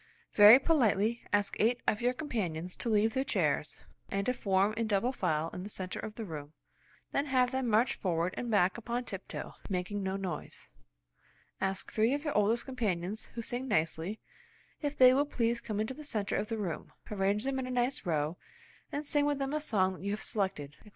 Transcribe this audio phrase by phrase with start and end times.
[0.33, 4.73] "Very politely ask eight of your com panions to leave their chairs, and to form
[4.75, 6.53] in double file in the centre of the room,
[7.11, 10.69] then have them march forward and back on tiptoe, making no noise."
[11.61, 14.19] "Ask three of your oldest companions who sing nicely,
[14.81, 16.93] if they will please come into the centre of the room.
[17.11, 18.37] Arrange them in a nice row,
[18.91, 20.89] and sing with them a song that you have selected," etc.